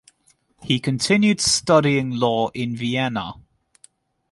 [0.63, 3.33] He continued studying law in Vienna.